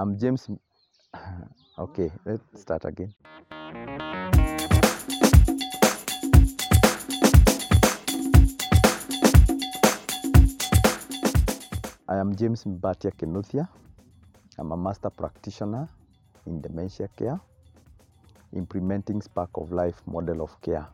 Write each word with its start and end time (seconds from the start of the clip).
I'm 0.00 0.16
James. 0.16 0.48
Okay, 1.78 2.10
let's 2.24 2.42
start 2.60 2.84
again. 2.84 3.14
I 12.08 12.16
am 12.16 12.34
James 12.34 12.64
Mbatia 12.64 13.12
Kinuthia. 13.16 13.68
I'm 14.58 14.72
a 14.72 14.76
master 14.76 15.10
practitioner 15.10 15.88
in 16.46 16.60
dementia 16.60 17.08
care, 17.16 17.40
implementing 18.56 19.20
Spark 19.22 19.50
of 19.54 19.70
Life 19.72 20.02
model 20.06 20.42
of 20.42 20.60
care, 20.60 20.86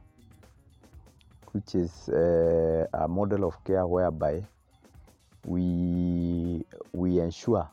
which 1.53 1.75
is 1.75 2.09
uh, 2.11 2.87
a 2.93 3.09
model 3.09 3.45
of 3.45 3.63
care 3.65 3.87
whereby 3.87 4.43
we 5.47 6.65
we 6.93 7.21
ensure, 7.21 7.69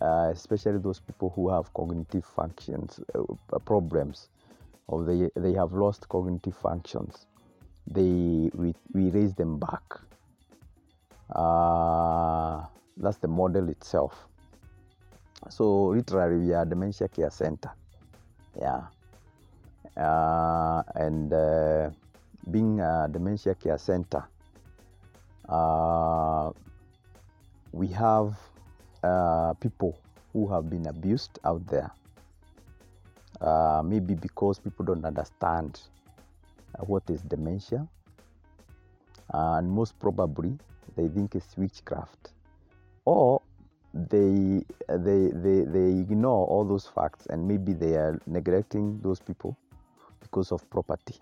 uh, 0.00 0.30
especially 0.32 0.78
those 0.78 1.00
people 1.00 1.30
who 1.34 1.48
have 1.48 1.72
cognitive 1.74 2.24
functions 2.24 3.00
uh, 3.14 3.58
problems, 3.58 4.28
or 4.86 5.04
they 5.04 5.30
they 5.34 5.52
have 5.52 5.72
lost 5.72 6.08
cognitive 6.08 6.56
functions, 6.56 7.26
they 7.86 8.50
we, 8.54 8.74
we 8.92 9.10
raise 9.10 9.34
them 9.34 9.58
back. 9.58 9.82
Uh, 11.34 12.64
that's 12.96 13.18
the 13.18 13.28
model 13.28 13.68
itself. 13.68 14.26
So 15.50 15.88
literally, 15.88 16.46
we 16.46 16.52
are 16.54 16.64
dementia 16.64 17.08
care 17.08 17.30
center. 17.30 17.70
Yeah, 18.58 18.86
uh, 19.96 20.82
and 20.94 21.32
uh, 21.32 21.90
being 22.50 22.80
a 22.80 23.08
dementia 23.10 23.54
care 23.54 23.78
center, 23.78 24.24
uh, 25.48 26.50
we 27.72 27.88
have 27.88 28.36
uh, 29.02 29.54
people 29.54 29.98
who 30.32 30.46
have 30.46 30.68
been 30.70 30.86
abused 30.86 31.38
out 31.44 31.66
there. 31.66 31.90
Uh, 33.40 33.82
maybe 33.84 34.14
because 34.14 34.58
people 34.58 34.84
don't 34.84 35.04
understand 35.04 35.80
uh, 36.74 36.84
what 36.84 37.02
is 37.08 37.22
dementia, 37.22 37.86
and 39.32 39.70
most 39.70 39.98
probably 40.00 40.56
they 40.96 41.08
think 41.08 41.34
it's 41.34 41.56
witchcraft, 41.56 42.32
or 43.04 43.40
they 43.94 44.62
they 44.88 45.28
they 45.28 45.62
they 45.62 46.00
ignore 46.00 46.46
all 46.46 46.64
those 46.64 46.86
facts 46.86 47.26
and 47.26 47.46
maybe 47.46 47.72
they 47.72 47.94
are 47.94 48.20
neglecting 48.26 49.00
those 49.02 49.20
people 49.20 49.56
because 50.20 50.52
of 50.52 50.68
property. 50.70 51.14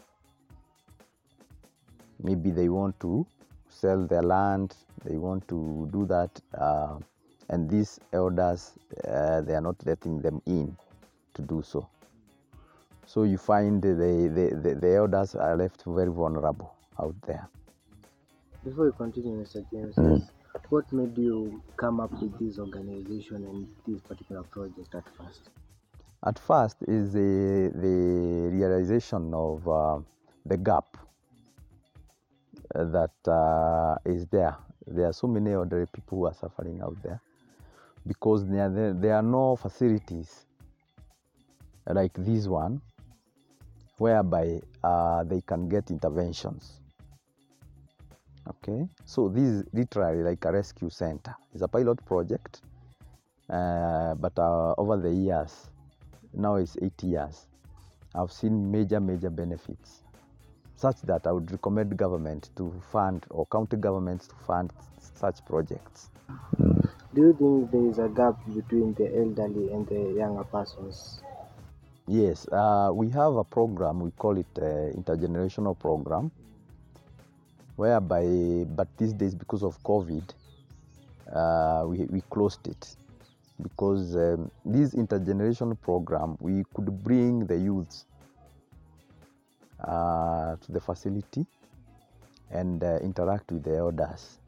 Maybe 2.22 2.50
they 2.50 2.68
want 2.68 2.98
to 3.00 3.26
sell 3.68 4.06
their 4.06 4.22
land, 4.22 4.74
they 5.04 5.16
want 5.16 5.46
to 5.48 5.88
do 5.92 6.06
that, 6.06 6.40
uh, 6.58 6.98
and 7.48 7.70
these 7.70 8.00
elders 8.12 8.72
uh, 9.06 9.40
they 9.42 9.54
are 9.54 9.60
not 9.60 9.76
letting 9.86 10.20
them 10.20 10.40
in 10.46 10.76
to 11.34 11.42
do 11.42 11.62
so. 11.62 11.88
So 13.06 13.22
you 13.22 13.38
find 13.38 13.80
the, 13.80 13.94
the, 13.94 14.60
the, 14.62 14.74
the 14.74 14.94
elders 14.96 15.34
are 15.36 15.56
left 15.56 15.84
very 15.86 16.10
vulnerable 16.10 16.74
out 17.00 17.14
there. 17.26 17.48
Before 18.64 18.86
you 18.86 18.92
continue, 18.92 19.44
Mr. 19.44 19.64
James, 19.70 19.94
Mm. 19.94 20.28
what 20.70 20.92
made 20.92 21.16
you 21.16 21.62
come 21.76 22.00
up 22.00 22.10
with 22.20 22.36
this 22.40 22.58
organization 22.58 23.44
and 23.44 23.68
this 23.86 24.00
particular 24.02 24.42
project 24.42 24.92
at 24.94 25.04
first? 25.16 25.50
At 26.24 26.38
first 26.38 26.82
is 26.88 27.12
the, 27.12 27.70
the 27.74 28.50
realization 28.50 29.32
of 29.32 29.68
uh, 29.68 29.98
the 30.44 30.56
gap 30.56 30.96
uh, 32.74 32.84
that 32.84 33.30
uh, 33.30 33.96
is 34.04 34.26
there. 34.26 34.56
There 34.88 35.06
are 35.06 35.12
so 35.12 35.28
many 35.28 35.52
elderly 35.52 35.86
people 35.86 36.18
who 36.18 36.26
are 36.26 36.34
suffering 36.34 36.80
out 36.80 36.96
there 37.04 37.20
because 38.06 38.46
there, 38.46 38.70
there, 38.70 38.92
there 38.92 39.14
are 39.14 39.22
no 39.22 39.56
facilities 39.56 40.46
like 41.86 42.12
this 42.14 42.46
one 42.46 42.80
whereby 43.98 44.60
uh, 44.84 45.24
they 45.24 45.40
can 45.40 45.68
get 45.68 45.90
interventions. 45.90 46.80
Okay, 48.48 48.86
so 49.04 49.28
this 49.28 49.42
is 49.42 49.64
literally 49.72 50.22
like 50.22 50.44
a 50.44 50.52
rescue 50.52 50.88
center. 50.90 51.34
It's 51.52 51.62
a 51.62 51.68
pilot 51.68 52.04
project, 52.06 52.60
uh, 53.50 54.14
but 54.14 54.38
uh, 54.38 54.74
over 54.78 54.96
the 54.96 55.10
years, 55.10 55.70
now 56.32 56.56
it's 56.56 56.76
eight 56.80 57.02
years, 57.02 57.46
I've 58.14 58.30
seen 58.30 58.70
major, 58.70 59.00
major 59.00 59.30
benefits, 59.30 60.02
such 60.76 61.00
that 61.02 61.26
I 61.26 61.32
would 61.32 61.50
recommend 61.50 61.96
government 61.96 62.50
to 62.56 62.72
fund 62.92 63.26
or 63.30 63.46
county 63.46 63.78
governments 63.78 64.28
to 64.28 64.34
fund 64.46 64.72
such 65.00 65.44
projects. 65.44 66.10
Do 67.16 67.22
you 67.22 67.32
think 67.32 67.70
there 67.70 67.86
is 67.88 67.98
a 67.98 68.10
gap 68.10 68.36
between 68.54 68.92
the 68.92 69.06
elderly 69.06 69.72
and 69.72 69.86
the 69.88 70.18
younger 70.18 70.44
persons? 70.44 71.22
Yes, 72.06 72.46
uh, 72.52 72.90
we 72.92 73.08
have 73.08 73.36
a 73.36 73.42
program, 73.42 74.00
we 74.00 74.10
call 74.10 74.36
it 74.36 74.46
uh, 74.58 74.92
intergenerational 74.92 75.78
program, 75.78 76.30
whereby, 77.76 78.66
but 78.68 78.88
these 78.98 79.14
days 79.14 79.34
because 79.34 79.62
of 79.62 79.82
COVID, 79.82 80.24
uh, 81.32 81.84
we, 81.86 82.04
we 82.10 82.20
closed 82.28 82.68
it. 82.68 82.94
Because 83.62 84.14
um, 84.14 84.50
this 84.66 84.94
intergenerational 84.94 85.80
program, 85.80 86.36
we 86.38 86.64
could 86.74 87.02
bring 87.02 87.46
the 87.46 87.56
youths 87.56 88.04
uh, 89.82 90.56
to 90.56 90.70
the 90.70 90.80
facility 90.80 91.46
and 92.50 92.84
uh, 92.84 92.98
interact 92.98 93.50
with 93.52 93.64
the 93.64 93.74
elders. 93.74 94.38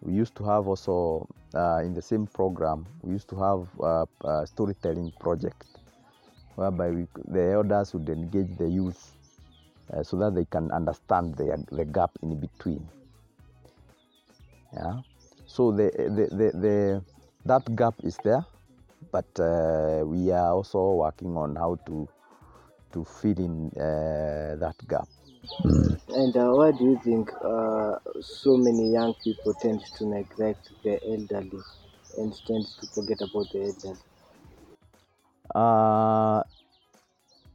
We 0.00 0.14
used 0.14 0.34
to 0.36 0.44
have 0.44 0.68
also, 0.68 1.26
uh, 1.54 1.80
in 1.84 1.94
the 1.94 2.02
same 2.02 2.26
program, 2.26 2.86
we 3.02 3.12
used 3.12 3.28
to 3.30 3.36
have 3.36 3.68
uh, 3.80 4.06
a 4.24 4.46
storytelling 4.46 5.12
project 5.18 5.64
whereby 6.54 6.90
we, 6.90 7.06
the 7.26 7.52
elders 7.52 7.94
would 7.94 8.08
engage 8.08 8.56
the 8.58 8.68
youth 8.68 9.12
uh, 9.92 10.02
so 10.02 10.16
that 10.18 10.34
they 10.34 10.44
can 10.44 10.70
understand 10.70 11.34
the, 11.36 11.64
the 11.72 11.84
gap 11.84 12.10
in 12.22 12.38
between. 12.38 12.86
Yeah. 14.72 15.00
So 15.46 15.72
the, 15.72 15.90
the, 15.96 16.36
the, 16.36 16.58
the, 16.58 17.04
that 17.46 17.74
gap 17.74 17.94
is 18.04 18.18
there, 18.22 18.44
but 19.10 19.26
uh, 19.40 20.04
we 20.04 20.30
are 20.30 20.52
also 20.52 20.92
working 20.92 21.36
on 21.36 21.56
how 21.56 21.78
to 21.86 22.08
to 22.92 23.04
fill 23.04 23.38
in 23.38 23.70
uh, 23.76 24.56
that 24.56 24.74
gap. 24.88 25.08
And 26.08 26.36
uh, 26.36 26.50
why 26.52 26.72
do 26.72 26.84
you 26.84 27.00
think 27.04 27.30
uh, 27.44 27.98
so 28.20 28.56
many 28.56 28.92
young 28.92 29.14
people 29.22 29.54
tend 29.54 29.80
to 29.96 30.06
neglect 30.06 30.70
the 30.82 30.98
elderly 31.04 31.62
and 32.16 32.32
tend 32.46 32.66
to 32.80 32.86
forget 32.94 33.20
about 33.20 33.50
the 33.52 33.60
elderly? 33.60 33.98
Uh, 35.54 36.42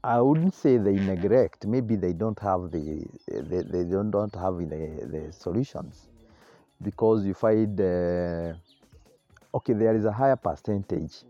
I 0.04 0.20
wouldn't 0.20 0.54
say 0.54 0.78
they 0.78 0.94
neglect. 0.94 1.66
Maybe 1.66 1.96
they 1.96 2.14
don't 2.14 2.38
have 2.40 2.72
the 2.72 3.06
they, 3.28 3.62
they 3.62 3.84
don't, 3.86 4.12
don't 4.12 4.36
have 4.36 4.58
the, 4.58 4.66
the 5.06 5.32
solutions 5.32 6.08
because 6.82 7.26
you 7.26 7.34
find 7.34 7.80
uh, 7.80 8.54
okay 9.56 9.74
there 9.74 9.96
is 9.96 10.06
a 10.06 10.12
higher 10.12 10.36
percentage 10.36 11.24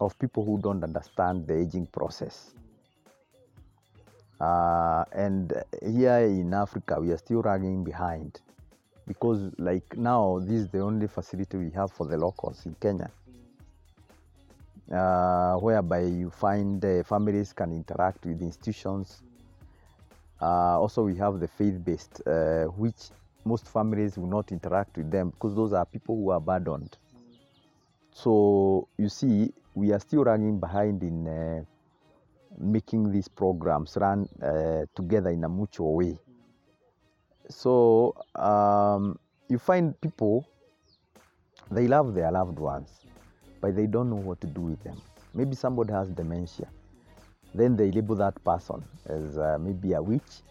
of 0.00 0.18
people 0.18 0.44
who 0.44 0.58
don't 0.60 0.82
understand 0.84 1.46
the 1.46 1.56
aging 1.56 1.86
process. 1.86 2.54
Uh, 4.40 5.04
and 5.12 5.52
here 5.82 6.18
in 6.18 6.52
Africa, 6.52 7.00
we 7.00 7.10
are 7.10 7.18
still 7.18 7.40
lagging 7.40 7.84
behind 7.84 8.40
because, 9.06 9.50
like 9.58 9.96
now, 9.96 10.38
this 10.40 10.60
is 10.60 10.68
the 10.68 10.80
only 10.80 11.06
facility 11.06 11.56
we 11.56 11.70
have 11.70 11.90
for 11.92 12.06
the 12.06 12.16
locals 12.16 12.66
in 12.66 12.74
Kenya 12.80 13.10
uh, 14.92 15.56
whereby 15.56 16.00
you 16.02 16.30
find 16.30 16.84
uh, 16.84 17.02
families 17.02 17.52
can 17.52 17.72
interact 17.72 18.24
with 18.24 18.40
institutions. 18.40 19.22
Uh, 20.40 20.78
also, 20.80 21.02
we 21.02 21.16
have 21.16 21.40
the 21.40 21.48
faith-based, 21.48 22.22
uh, 22.26 22.64
which 22.64 23.10
most 23.44 23.66
families 23.68 24.18
will 24.18 24.28
not 24.28 24.52
interact 24.52 24.96
with 24.96 25.10
them 25.10 25.30
because 25.30 25.54
those 25.54 25.72
are 25.72 25.84
people 25.86 26.16
who 26.16 26.30
are 26.30 26.36
abandoned. 26.36 26.96
So 28.12 28.88
you 28.96 29.08
see, 29.08 29.52
we 29.74 29.92
are 29.92 30.00
still 30.00 30.24
running 30.24 30.58
behind 30.58 31.02
in 31.02 31.26
uh, 31.26 31.64
making 32.58 33.12
these 33.12 33.28
programs 33.28 33.96
run 34.00 34.28
uh, 34.42 34.84
together 34.94 35.30
in 35.30 35.44
a 35.44 35.48
mutual 35.48 35.94
way. 35.94 36.18
So 37.48 38.14
um, 38.34 39.18
you 39.48 39.58
find 39.58 39.98
people 40.00 40.46
they 41.70 41.88
love 41.88 42.14
their 42.14 42.30
loved 42.30 42.58
ones 42.58 43.06
but 43.60 43.74
they 43.74 43.86
don't 43.86 44.10
know 44.10 44.16
what 44.16 44.40
to 44.40 44.46
do 44.46 44.60
with 44.60 44.82
them. 44.84 45.00
Maybe 45.34 45.54
somebody 45.54 45.92
has 45.92 46.08
dementia. 46.08 46.68
Then 47.54 47.76
they 47.76 47.90
label 47.90 48.14
that 48.16 48.42
person 48.44 48.84
as 49.06 49.38
uh, 49.38 49.58
maybe 49.60 49.92
a 49.92 50.02
witch. 50.02 50.42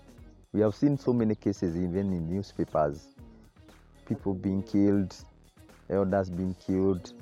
We 0.53 0.61
have 0.61 0.75
seen 0.75 0.97
so 0.97 1.13
many 1.13 1.35
cases, 1.35 1.75
even 1.75 2.13
in 2.13 2.29
newspapers, 2.29 3.07
people 4.07 4.33
being 4.33 4.63
killed, 4.63 5.15
elders 5.89 6.29
being 6.29 6.55
killed. 6.65 7.13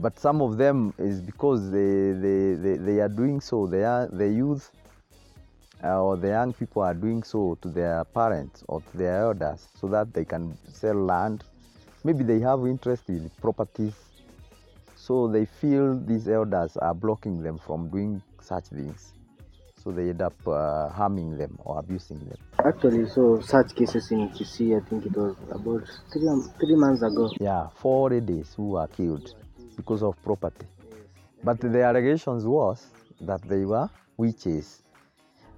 But 0.00 0.18
some 0.18 0.40
of 0.42 0.56
them 0.56 0.94
is 0.98 1.20
because 1.20 1.70
they, 1.70 2.12
they, 2.12 2.54
they, 2.54 2.76
they 2.76 3.00
are 3.00 3.08
doing 3.08 3.40
so, 3.40 3.66
they 3.66 3.84
are, 3.84 4.06
the 4.06 4.28
youth 4.28 4.70
uh, 5.84 6.02
or 6.02 6.16
the 6.16 6.28
young 6.28 6.52
people 6.52 6.82
are 6.82 6.94
doing 6.94 7.22
so 7.22 7.58
to 7.62 7.68
their 7.68 8.04
parents 8.04 8.64
or 8.68 8.80
to 8.80 8.96
their 8.96 9.22
elders 9.22 9.68
so 9.80 9.88
that 9.88 10.12
they 10.14 10.24
can 10.24 10.56
sell 10.72 10.94
land. 10.94 11.44
Maybe 12.02 12.24
they 12.24 12.40
have 12.40 12.60
interest 12.66 13.08
in 13.08 13.30
properties 13.40 13.94
So 15.00 15.28
they 15.28 15.46
feel 15.46 15.98
these 15.98 16.28
elders 16.28 16.76
are 16.76 16.94
blocking 16.94 17.42
them 17.42 17.58
from 17.58 17.88
doing 17.88 18.20
such 18.42 18.64
things. 18.66 19.14
So 19.82 19.92
they 19.92 20.10
end 20.10 20.20
up 20.20 20.34
uh, 20.46 20.90
harming 20.90 21.38
them 21.38 21.58
or 21.64 21.78
abusing 21.78 22.18
them. 22.18 22.36
Actually, 22.62 23.08
so 23.08 23.40
such 23.40 23.74
cases 23.74 24.10
in 24.10 24.28
Kisii, 24.28 24.76
I 24.76 24.86
think 24.86 25.06
it 25.06 25.16
was 25.16 25.34
about 25.50 25.88
three, 26.12 26.28
three 26.60 26.76
months 26.76 27.02
ago. 27.02 27.30
Yeah, 27.40 27.68
four 27.76 28.10
ladies 28.10 28.52
who 28.54 28.72
were 28.72 28.86
killed 28.88 29.34
because 29.80 30.02
of 30.02 30.22
property. 30.22 30.66
But 31.44 31.60
the 31.60 31.82
allegations 31.82 32.44
was 32.46 32.86
that 33.22 33.42
they 33.48 33.64
were 33.64 33.88
witches. 34.16 34.82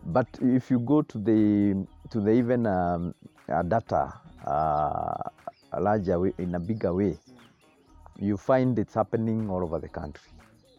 But 0.06 0.28
if 0.42 0.70
you 0.70 0.80
go 0.80 1.02
to 1.02 1.18
the 1.18 1.86
to 2.10 2.20
the 2.20 2.30
even 2.32 2.66
um, 2.66 3.14
uh, 3.48 3.62
data 3.62 4.12
uh, 4.46 5.14
a 5.72 5.80
larger 5.80 6.20
way, 6.20 6.32
in 6.38 6.54
a 6.54 6.60
bigger 6.60 6.94
way, 6.94 7.18
you 8.20 8.36
find 8.36 8.78
it's 8.78 8.94
happening 8.94 9.50
all 9.50 9.62
over 9.64 9.78
the 9.80 9.88
country. 9.88 10.32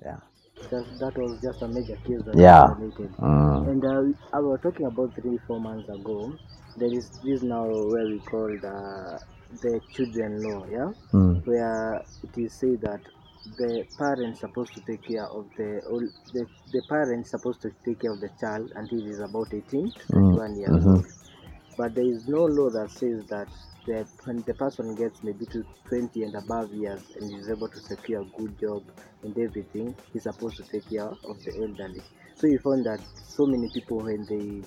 Yeah. 0.03 0.19
That, 0.71 0.85
that 0.99 1.17
was 1.17 1.39
just 1.41 1.61
a 1.61 1.67
major 1.67 1.97
case 2.05 2.21
that 2.25 2.39
Yeah. 2.39 2.75
related. 2.77 3.11
Mm. 3.19 3.71
And 3.71 3.85
uh, 3.85 4.03
I 4.33 4.39
was 4.39 4.59
talking 4.61 4.85
about 4.87 5.15
three, 5.15 5.37
four 5.47 5.59
months 5.59 5.89
ago. 5.89 6.39
There 6.77 6.93
is 6.93 7.11
this 7.23 7.41
now 7.43 7.65
where 7.65 8.07
we 8.07 8.19
called 8.19 8.63
uh, 8.65 9.19
the 9.61 9.81
children 9.95 10.43
law, 10.43 10.65
yeah, 10.71 10.91
Mm. 11.13 11.43
where 11.45 12.05
it 12.23 12.37
is 12.37 12.53
said 12.53 12.81
that 12.81 13.01
the 13.45 13.87
parents 13.97 14.39
supposed 14.41 14.73
to 14.73 14.81
take 14.81 15.03
care 15.03 15.27
of 15.27 15.49
the 15.57 15.81
the, 16.31 16.47
the 16.71 16.81
parents 16.81 17.31
supposed 17.31 17.61
to 17.61 17.71
take 17.85 17.99
care 18.01 18.11
of 18.13 18.19
the 18.21 18.29
child 18.39 18.71
until 18.75 19.01
he 19.01 19.09
is 19.11 19.19
about 19.19 19.53
18 19.53 19.91
to 19.91 20.07
Mm, 20.09 20.39
21 20.45 20.57
years 20.57 20.85
mhm. 20.85 20.95
old. 20.95 21.11
But 21.77 21.95
there 21.95 22.05
is 22.05 22.27
no 22.27 22.45
law 22.45 22.69
that 22.71 22.91
says 22.91 23.25
that 23.27 23.49
the, 23.85 24.07
when 24.23 24.43
the 24.43 24.53
person 24.53 24.95
gets 24.95 25.23
maybe 25.23 25.45
to 25.47 25.65
20 25.87 26.23
and 26.23 26.35
above 26.35 26.73
years 26.73 27.11
and 27.15 27.33
is 27.33 27.49
able 27.49 27.67
to 27.69 27.79
secure 27.81 28.21
a 28.21 28.25
good 28.25 28.57
job 28.59 28.83
and 29.23 29.37
everything, 29.37 29.95
he's 30.13 30.23
supposed 30.23 30.57
to 30.57 30.63
take 30.63 30.89
care 30.89 31.07
of 31.23 31.43
the 31.43 31.53
elderly. 31.61 32.03
So 32.35 32.47
you 32.47 32.59
found 32.59 32.85
that 32.85 33.01
so 33.23 33.45
many 33.45 33.69
people 33.69 34.01
when 34.03 34.25
they 34.25 34.63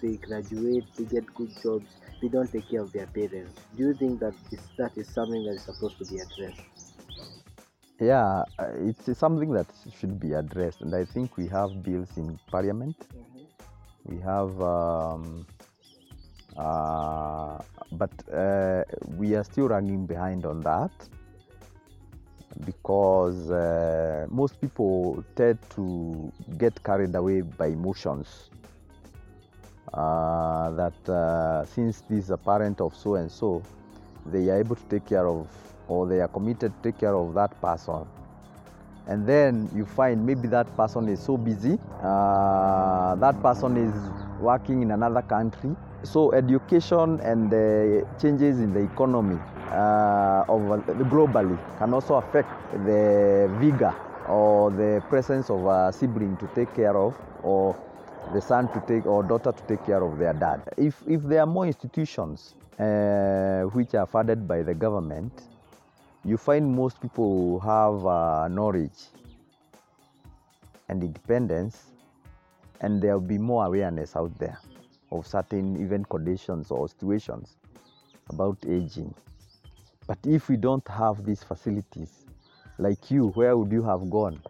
they 0.00 0.16
graduate, 0.16 0.84
they 0.96 1.04
get 1.04 1.26
good 1.34 1.54
jobs, 1.62 1.96
they 2.20 2.28
don't 2.28 2.50
take 2.52 2.68
care 2.68 2.82
of 2.82 2.92
their 2.92 3.06
parents. 3.06 3.60
Do 3.76 3.84
you 3.84 3.94
think 3.94 4.20
that 4.20 4.34
is, 4.50 4.70
that 4.78 4.96
is 4.96 5.08
something 5.12 5.44
that 5.44 5.54
is 5.56 5.64
supposed 5.64 5.98
to 5.98 6.04
be 6.04 6.18
addressed? 6.18 6.79
Yeah, 8.00 8.44
uh, 8.58 8.68
it's 8.78 9.18
something 9.18 9.52
that 9.52 9.66
should 9.98 10.18
be 10.18 10.32
addressed, 10.32 10.80
and 10.80 10.94
I 10.94 11.04
think 11.04 11.36
we 11.36 11.46
have 11.48 11.82
bills 11.82 12.08
in 12.16 12.38
Parliament. 12.50 12.96
We 14.06 14.18
have, 14.20 14.58
um, 14.62 15.46
uh, 16.56 17.58
but 17.92 18.10
uh, 18.32 18.84
we 19.18 19.34
are 19.34 19.44
still 19.44 19.68
running 19.68 20.06
behind 20.06 20.46
on 20.46 20.62
that 20.62 20.90
because 22.64 23.50
uh, 23.50 24.26
most 24.30 24.58
people 24.62 25.22
tend 25.36 25.58
to 25.76 26.32
get 26.56 26.82
carried 26.82 27.14
away 27.14 27.42
by 27.42 27.66
emotions. 27.66 28.48
Uh, 29.92 30.70
that 30.70 31.08
uh, 31.10 31.66
since 31.66 32.00
this 32.08 32.24
is 32.24 32.30
a 32.30 32.36
parent 32.38 32.80
of 32.80 32.94
so 32.94 33.16
and 33.16 33.30
so, 33.30 33.62
they 34.24 34.48
are 34.48 34.58
able 34.58 34.76
to 34.76 34.84
take 34.84 35.04
care 35.04 35.26
of, 35.26 35.48
or 35.90 36.06
they 36.06 36.20
are 36.20 36.28
committed 36.28 36.72
to 36.72 36.90
take 36.90 36.98
care 37.00 37.14
of 37.14 37.34
that 37.34 37.60
person. 37.60 38.06
And 39.06 39.26
then 39.26 39.68
you 39.74 39.84
find 39.84 40.24
maybe 40.24 40.46
that 40.48 40.74
person 40.76 41.08
is 41.08 41.18
so 41.20 41.36
busy 41.36 41.78
uh, 42.02 43.16
that 43.16 43.42
person 43.42 43.76
is 43.76 43.92
working 44.40 44.82
in 44.82 44.92
another 44.92 45.22
country. 45.22 45.74
So 46.04 46.32
education 46.32 47.20
and 47.20 47.50
the 47.50 48.06
changes 48.22 48.60
in 48.60 48.72
the 48.72 48.80
economy 48.80 49.38
uh, 49.72 50.44
of 50.48 50.70
uh, 50.70 50.76
globally 51.10 51.58
can 51.78 51.92
also 51.92 52.14
affect 52.14 52.48
the 52.86 53.50
vigor 53.60 53.94
or 54.28 54.70
the 54.70 55.02
presence 55.08 55.50
of 55.50 55.66
a 55.66 55.92
sibling 55.92 56.36
to 56.38 56.46
take 56.54 56.72
care 56.74 56.96
of 56.96 57.16
or 57.42 57.76
the 58.32 58.40
son 58.40 58.68
to 58.68 58.80
take 58.86 59.06
or 59.06 59.22
daughter 59.24 59.52
to 59.52 59.62
take 59.66 59.84
care 59.84 60.02
of 60.02 60.18
their 60.18 60.32
dad. 60.32 60.62
If 60.76 61.02
if 61.08 61.22
there 61.22 61.40
are 61.40 61.46
more 61.46 61.66
institutions 61.66 62.54
uh, 62.78 63.62
which 63.74 63.94
are 63.94 64.06
funded 64.06 64.46
by 64.46 64.62
the 64.62 64.74
government 64.74 65.32
you 66.24 66.36
find 66.36 66.74
most 66.74 67.00
people 67.00 67.60
have 67.60 68.06
uh, 68.06 68.48
knowledge 68.48 69.08
and 70.88 71.02
independence 71.02 71.84
and 72.80 73.00
there 73.00 73.14
will 73.14 73.26
be 73.26 73.38
more 73.38 73.64
awareness 73.66 74.16
out 74.16 74.36
there 74.38 74.58
of 75.12 75.26
certain 75.26 75.80
even 75.80 76.04
conditions 76.04 76.70
or 76.70 76.88
situations 76.88 77.56
about 78.28 78.56
aging. 78.68 79.12
But 80.06 80.18
if 80.26 80.48
we 80.48 80.56
don't 80.56 80.86
have 80.88 81.24
these 81.24 81.42
facilities 81.42 82.24
like 82.78 83.10
you 83.10 83.28
where 83.28 83.56
would 83.56 83.72
you 83.72 83.82
have 83.82 84.08
gone? 84.10 84.40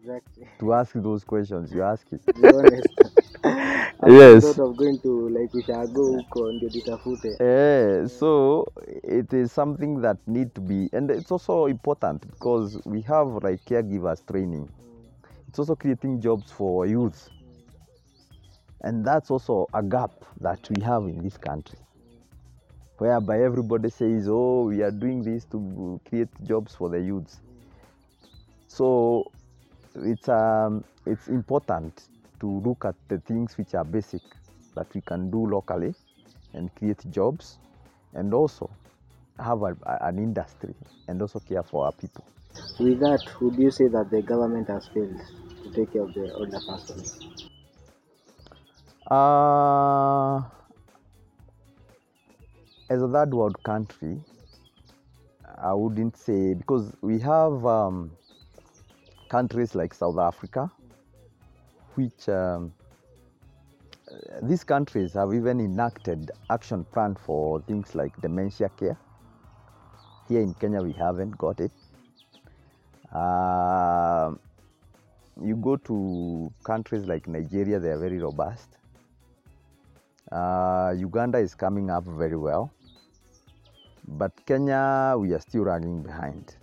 Exactly. 0.00 0.48
to 0.60 0.72
ask 0.72 0.92
those 0.94 1.22
questions 1.24 1.72
you 1.72 1.82
ask 1.82 2.06
it 2.12 2.20
Yes. 4.06 4.42
thought 4.44 4.64
of 4.64 4.76
going 4.76 4.98
to 4.98 5.28
like 5.28 5.52
ushago 5.54 6.06
huko 6.06 6.52
ndio 6.52 6.70
nitafute. 6.74 7.36
Eh, 7.40 8.08
so 8.08 8.66
it 9.02 9.32
is 9.32 9.52
something 9.54 10.00
that 10.02 10.18
need 10.26 10.54
to 10.54 10.60
be 10.60 10.88
and 10.92 11.10
it's 11.10 11.32
also 11.32 11.66
important 11.68 12.26
because 12.26 12.78
we 12.84 13.00
have 13.02 13.28
like 13.44 13.64
caregivers 13.64 14.26
training 14.26 14.68
it's 15.48 15.58
also 15.58 15.76
creating 15.76 16.20
jobs 16.20 16.52
for 16.52 16.86
youth 16.86 17.30
and 18.82 19.04
that's 19.04 19.30
also 19.30 19.68
a 19.74 19.82
gap 19.82 20.10
that 20.40 20.68
we 20.70 20.80
have 20.82 21.04
in 21.04 21.22
this 21.22 21.36
country 21.36 21.78
whereby 22.98 23.40
everybody 23.42 23.90
says 23.90 24.26
oh 24.28 24.64
we 24.68 24.82
are 24.82 24.90
doing 24.90 25.22
this 25.22 25.44
to 25.44 26.00
create 26.08 26.28
jobs 26.44 26.74
for 26.74 26.88
the 26.90 27.00
youths 27.00 27.40
so 28.66 29.24
it's 29.96 30.28
um, 30.28 30.84
it's 31.06 31.28
important 31.28 32.08
to 32.40 32.60
look 32.60 32.84
at 32.84 32.96
the 33.08 33.18
things 33.18 33.56
which 33.58 33.74
are 33.74 33.84
basic 33.84 34.22
that 34.74 34.92
we 34.94 35.00
can 35.02 35.30
do 35.30 35.46
locally 35.46 35.94
and 36.54 36.74
create 36.74 37.04
jobs 37.10 37.58
and 38.14 38.32
also 38.34 38.70
have 39.38 39.62
a, 39.62 39.76
an 40.02 40.18
industry 40.18 40.74
and 41.08 41.20
also 41.22 41.40
care 41.40 41.62
for 41.62 41.84
our 41.86 41.92
people 41.92 42.24
With 42.78 42.98
that, 43.00 43.40
would 43.42 43.56
you 43.58 43.70
say 43.70 43.88
that 43.88 44.10
the 44.10 44.22
government 44.22 44.68
has 44.68 44.88
failed 44.88 45.20
to 45.62 45.70
take 45.70 45.92
care 45.92 46.02
of 46.02 46.14
the 46.14 46.32
older 46.34 46.60
persons? 46.60 47.12
Uh, 49.10 50.40
as 52.88 53.00
a 53.02 53.08
third 53.08 53.32
world 53.34 53.62
country, 53.62 54.22
I 55.58 55.74
wouldn't 55.74 56.16
say 56.16 56.54
because 56.54 56.94
we 57.02 57.18
have 57.20 57.64
um, 57.66 58.16
countries 59.28 59.74
like 59.74 59.94
South 59.94 60.18
Africa, 60.18 60.70
which 61.98 62.28
um, 62.28 62.72
uh, 64.10 64.38
these 64.42 64.64
countries 64.64 65.12
have 65.14 65.34
even 65.34 65.60
enacted 65.60 66.30
action 66.48 66.84
plan 66.92 67.16
for 67.26 67.60
things 67.62 67.94
like 67.94 68.18
dementia 68.20 68.70
care. 68.78 68.96
Here 70.28 70.40
in 70.40 70.54
Kenya, 70.54 70.80
we 70.82 70.92
haven't 70.92 71.36
got 71.36 71.60
it. 71.60 71.72
Uh, 73.12 74.34
you 75.42 75.56
go 75.56 75.76
to 75.76 76.52
countries 76.64 77.06
like 77.06 77.26
Nigeria, 77.26 77.80
they 77.80 77.90
are 77.90 77.98
very 77.98 78.18
robust. 78.18 78.68
Uh, 80.30 80.94
Uganda 80.96 81.38
is 81.38 81.54
coming 81.54 81.90
up 81.90 82.04
very 82.04 82.36
well, 82.36 82.70
but 84.06 84.32
Kenya 84.44 85.14
we 85.18 85.32
are 85.32 85.40
still 85.40 85.64
running 85.64 86.02
behind. 86.02 86.54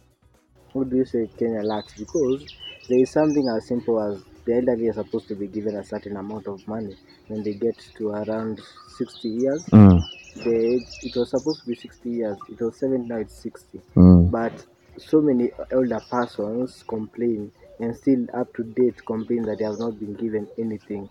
What 0.74 0.90
do 0.92 0.98
you 0.98 1.06
say 1.06 1.28
Kenya 1.40 1.64
lacks? 1.64 1.94
Because 1.98 2.46
there 2.88 3.00
is 3.00 3.10
something 3.10 3.48
as 3.50 3.66
simple 3.68 4.00
as 4.00 4.22
the 4.46 4.56
elderly 4.56 4.90
are 4.90 4.94
supposed 4.94 5.28
to 5.28 5.36
be 5.36 5.48
given 5.48 5.76
a 5.76 5.84
certain 5.84 6.18
amount 6.18 6.48
of 6.48 6.66
money 6.68 6.96
when 7.28 7.44
they 7.44 7.54
get 7.54 7.78
to 7.98 8.10
around 8.10 8.62
60 8.98 9.28
years. 9.28 9.66
Mm. 9.66 10.02
The 10.44 10.56
age, 10.56 10.88
it 11.04 11.16
was 11.16 11.32
supposed 11.32 11.62
to 11.62 11.68
be 11.68 11.76
60 11.76 12.10
years. 12.10 12.38
It 12.50 12.62
was 12.62 12.78
70, 12.78 13.08
now 13.08 13.18
it's 13.18 13.36
60. 13.36 13.82
Mm. 13.96 14.32
But 14.32 14.66
so 14.98 15.22
many 15.22 15.52
elder 15.72 16.02
persons 16.10 16.84
complain 16.88 17.52
and 17.80 17.96
still 17.96 18.26
up 18.34 18.54
to 18.56 18.64
date 18.64 19.06
complain 19.06 19.44
that 19.44 19.58
they 19.58 19.66
have 19.66 19.80
not 19.80 20.00
been 20.00 20.14
given 20.14 20.48
anything. 20.58 21.10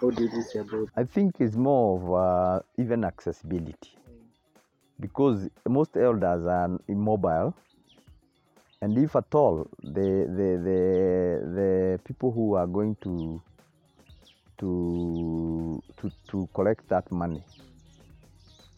What 0.00 0.16
do 0.16 0.24
you 0.24 0.42
say 0.42 0.60
about 0.60 0.88
I 0.96 1.04
think 1.04 1.36
it's 1.38 1.56
more 1.56 1.98
of 1.98 2.12
uh, 2.12 2.62
even 2.76 3.04
accessibility 3.04 3.96
mm. 4.08 4.14
because 4.98 5.48
most 5.68 5.96
elders 5.96 6.46
are 6.46 6.78
immobile, 6.88 7.54
and 8.82 8.96
if 8.98 9.14
at 9.16 9.34
all 9.34 9.66
the 9.82 10.26
the 10.38 10.48
the, 10.66 10.80
the 11.54 12.00
people 12.04 12.30
who 12.32 12.54
are 12.54 12.66
going 12.66 12.96
to 13.02 13.40
to 14.58 15.82
to 15.98 16.10
to 16.28 16.48
collect 16.54 16.88
that 16.88 17.10
money, 17.12 17.42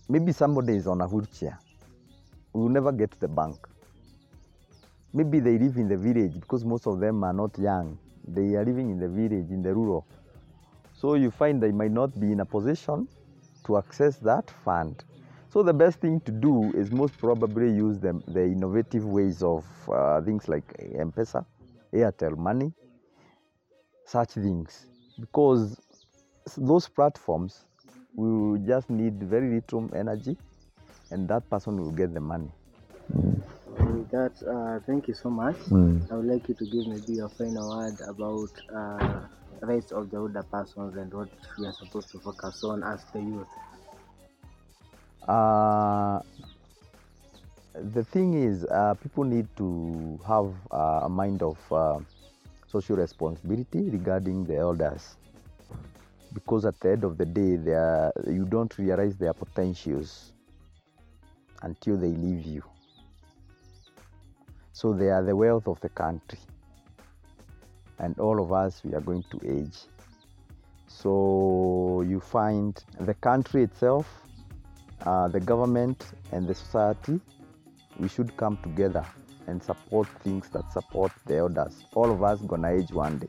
maybe 0.08 0.32
somebody 0.32 0.74
is 0.74 0.86
on 0.86 1.00
a 1.00 1.06
wheelchair, 1.06 1.58
will 2.52 2.68
never 2.68 2.90
get 2.92 3.12
to 3.12 3.20
the 3.20 3.28
bank. 3.28 3.56
Maybe 5.14 5.40
they 5.40 5.58
live 5.58 5.76
in 5.76 5.88
the 5.88 5.96
village 5.96 6.34
because 6.40 6.64
most 6.64 6.86
of 6.86 6.98
them 6.98 7.22
are 7.22 7.34
not 7.34 7.56
young. 7.58 7.98
They 8.26 8.54
are 8.54 8.64
living 8.64 8.90
in 8.90 8.98
the 8.98 9.08
village, 9.08 9.50
in 9.50 9.62
the 9.62 9.74
rural. 9.74 10.06
So 10.94 11.14
you 11.14 11.30
find 11.30 11.62
they 11.62 11.72
might 11.72 11.90
not 11.90 12.18
be 12.18 12.32
in 12.32 12.40
a 12.40 12.46
position 12.46 13.06
to 13.66 13.76
access 13.76 14.16
that 14.18 14.50
fund. 14.64 15.04
So 15.52 15.62
the 15.62 15.74
best 15.74 16.00
thing 16.00 16.18
to 16.20 16.32
do 16.32 16.72
is 16.72 16.90
most 16.90 17.18
probably 17.18 17.66
use 17.70 17.98
the, 17.98 18.18
the 18.28 18.42
innovative 18.42 19.04
ways 19.04 19.42
of 19.42 19.66
uh, 19.90 20.22
things 20.22 20.48
like 20.48 20.64
M-Pesa, 20.94 21.44
Airtel 21.92 22.38
Money, 22.38 22.72
such 24.06 24.30
things, 24.30 24.86
because 25.20 25.78
those 26.56 26.88
platforms 26.88 27.66
will 28.14 28.56
just 28.66 28.88
need 28.88 29.22
very 29.22 29.50
little 29.56 29.90
energy, 29.94 30.38
and 31.10 31.28
that 31.28 31.48
person 31.50 31.78
will 31.78 31.92
get 31.92 32.14
the 32.14 32.20
money. 32.20 32.50
With 33.10 34.10
that, 34.10 34.32
uh, 34.48 34.80
thank 34.86 35.06
you 35.06 35.12
so 35.14 35.28
much. 35.28 35.56
I 36.10 36.16
would 36.16 36.26
like 36.26 36.48
you 36.48 36.54
to 36.54 36.64
give 36.64 36.86
maybe 36.86 37.18
a 37.18 37.28
final 37.28 37.68
word 37.68 38.00
about 38.00 38.50
uh, 38.74 39.26
rights 39.60 39.92
of 39.92 40.10
the 40.10 40.16
older 40.16 40.44
persons 40.44 40.96
and 40.96 41.12
what 41.12 41.28
we 41.58 41.66
are 41.66 41.74
supposed 41.78 42.10
to 42.12 42.18
focus 42.20 42.64
on 42.64 42.82
as 42.82 43.04
the 43.12 43.20
youth. 43.20 43.48
Uh, 45.28 46.20
the 47.94 48.04
thing 48.04 48.34
is, 48.34 48.64
uh, 48.64 48.94
people 48.94 49.24
need 49.24 49.46
to 49.56 50.18
have 50.26 50.52
uh, 50.70 51.00
a 51.04 51.08
mind 51.08 51.42
of 51.42 51.58
uh, 51.72 51.98
social 52.66 52.96
responsibility 52.96 53.88
regarding 53.90 54.44
the 54.44 54.56
elders, 54.56 55.16
because 56.34 56.64
at 56.64 56.78
the 56.80 56.90
end 56.90 57.04
of 57.04 57.18
the 57.18 57.24
day, 57.24 57.56
they 57.56 57.72
are, 57.72 58.12
you 58.26 58.44
don't 58.44 58.76
realize 58.78 59.16
their 59.16 59.32
potentials 59.32 60.32
until 61.62 61.96
they 61.96 62.08
leave 62.08 62.44
you. 62.44 62.62
So 64.72 64.92
they 64.92 65.10
are 65.10 65.22
the 65.22 65.36
wealth 65.36 65.68
of 65.68 65.80
the 65.80 65.90
country, 65.90 66.38
and 67.98 68.18
all 68.18 68.42
of 68.42 68.52
us 68.52 68.82
we 68.84 68.94
are 68.94 69.00
going 69.00 69.24
to 69.30 69.40
age. 69.48 69.78
So 70.88 72.04
you 72.06 72.20
find 72.20 72.82
the 73.00 73.14
country 73.14 73.62
itself 73.62 74.21
uh, 75.06 75.28
the 75.28 75.40
government 75.40 76.12
and 76.32 76.46
the 76.46 76.54
society, 76.54 77.20
we 77.98 78.08
should 78.08 78.36
come 78.36 78.56
together 78.62 79.04
and 79.46 79.62
support 79.62 80.08
things 80.22 80.48
that 80.50 80.72
support 80.72 81.12
the 81.26 81.36
elders. 81.36 81.84
All 81.94 82.10
of 82.10 82.22
us 82.22 82.40
gonna 82.42 82.70
age 82.70 82.90
one 82.90 83.18
day. 83.18 83.28